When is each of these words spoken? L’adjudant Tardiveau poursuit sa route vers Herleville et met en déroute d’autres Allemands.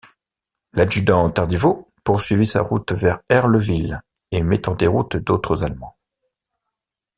L’adjudant 0.73 1.29
Tardiveau 1.29 1.87
poursuit 2.03 2.47
sa 2.47 2.63
route 2.63 2.91
vers 2.91 3.19
Herleville 3.29 4.01
et 4.31 4.41
met 4.41 4.67
en 4.67 4.73
déroute 4.73 5.17
d’autres 5.17 5.63
Allemands. 5.63 5.95